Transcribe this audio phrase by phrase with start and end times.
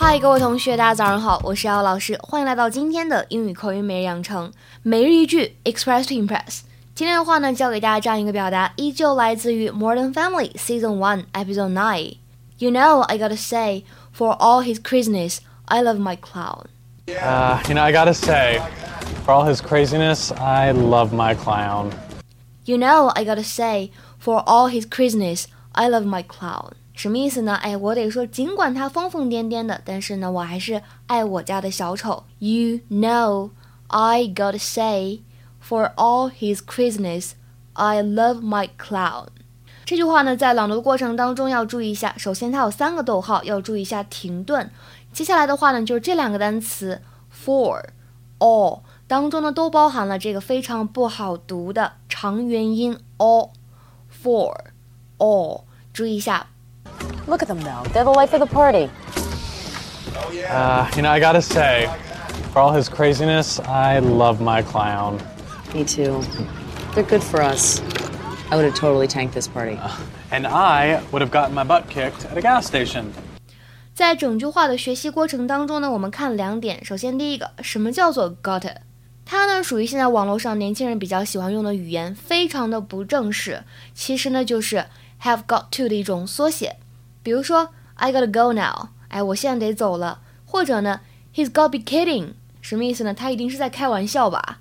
[0.00, 4.52] 嗨，各位同学，大家早上好，我是姚老师，欢迎来到今天的英语口语每日养成
[4.82, 6.60] 每日一句 Express to Impress。
[6.94, 15.82] 今天的话呢，教给大家这样一个表达，依旧来自于 Modern Family Season One Episode Nine。You know, I gotta say, for all his craziness, I
[15.82, 16.66] love my clown.
[17.08, 18.60] Uh, you know, I gotta say,
[19.24, 21.90] for all his craziness, I love my clown.
[22.64, 26.72] You know, I gotta say, for all his craziness, I love my clown.
[27.01, 27.55] 什么意思呢？
[27.55, 32.25] 哎，我得说，尽管他疯疯癫癫的，但是呢，我还是爱我家的小丑。
[32.37, 33.49] You know,
[33.87, 35.21] I gotta say,
[35.67, 37.31] for all his craziness,
[37.73, 39.29] I love my clown。
[39.83, 42.13] 这句话呢，在朗读过程当中要注意一下。
[42.19, 44.69] 首先，它有三个逗号，要注意一下停顿。
[45.11, 47.01] 接下来的话呢，就是这两个单词
[47.33, 47.83] for、
[48.37, 53.49] all 当中呢，都包含了这个非常不好读的长元音 all。
[54.23, 54.55] for、
[55.17, 56.50] all，注意一下。
[57.27, 57.83] Look at them, though.
[57.93, 58.89] They're the life of the party.
[60.49, 61.89] Uh, you know, I gotta say,
[62.51, 65.19] for all his craziness, I love my clown.
[65.73, 66.21] Me too.
[66.93, 67.81] They're good for us.
[68.51, 69.77] I would have totally tanked this party.
[69.81, 69.89] Uh,
[70.31, 73.05] and I would have gotten my butt kicked at a gas station.
[73.93, 76.83] 在整句话的学习过程当中呢，我们看两点。
[76.83, 78.75] 首先，第一个，什么叫做 gotta？
[79.25, 83.63] 它呢属于现在网络上年轻人比较喜欢用的语言，非常的不正式。
[83.93, 84.85] 其实呢就是
[85.23, 86.77] have got to 的一种缩写。
[87.23, 90.19] 比如说，I gotta go now，哎，我现在得走了。
[90.45, 91.01] 或者呢
[91.33, 93.13] ，He's gotta be kidding，什么意思呢？
[93.13, 94.59] 他一定是在开玩笑吧？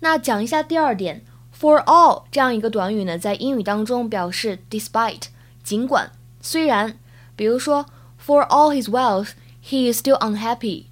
[0.00, 1.24] 那讲一下第二点
[1.58, 5.24] ，for all 这样一个短语呢，在英语当中表示 despite，
[5.62, 6.98] 尽管，虽然。
[7.34, 7.86] 比如说
[8.24, 9.30] ，For all his wealth,
[9.64, 10.84] he is still unhappy.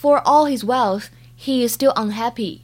[0.00, 2.60] For all his wealth, he is still unhappy.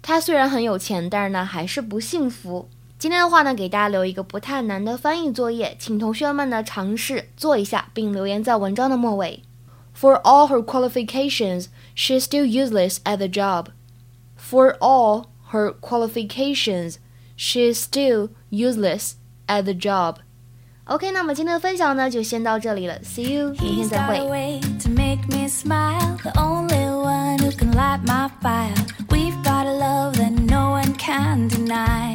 [0.00, 2.68] 他虽然很有钱，但是呢，还是不幸福。
[3.00, 9.42] 今天的话呢，给大家留一个不太难的翻译作业，请同学们呢尝试做一下，并留言在文章的末尾。
[9.98, 13.68] For all her qualifications, she's still useless at the job.
[14.38, 16.96] For all her qualifications,
[17.38, 19.12] she's still useless
[19.46, 20.16] at the job.
[20.84, 23.00] OK，那么今天的分享呢，就先到这里了。
[23.02, 24.60] See you，明天再会。
[29.08, 29.42] We've
[31.48, 32.09] deny.